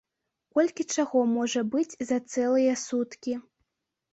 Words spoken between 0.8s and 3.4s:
чаго можа быць за цэлыя суткі.